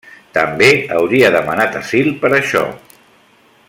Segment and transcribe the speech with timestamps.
[0.37, 2.67] També hauria demanat asil per això.